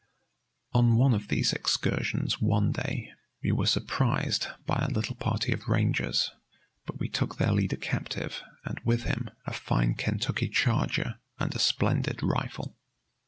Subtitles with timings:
[0.73, 3.11] On one of these excursions one day
[3.43, 6.31] we were surprised by a little party of rangers,
[6.87, 11.59] but we took their leader captive, and with him a fine Kentucky charger and a
[11.59, 12.75] splendid rifle.